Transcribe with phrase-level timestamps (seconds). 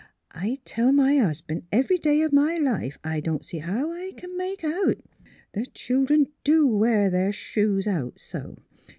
[0.23, 4.13] *' I tell my hus'ban' every day of my life I don't see how I
[4.17, 4.97] can make out;
[5.51, 8.55] the children do wear their shoes out so.